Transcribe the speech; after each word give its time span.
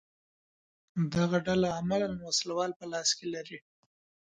دغه 1.13 1.37
ډله 1.47 1.69
عملاً 1.79 2.09
وسله 2.27 2.65
په 2.79 2.85
لاس 2.91 3.09
کې 3.17 3.25
لري 3.33 3.59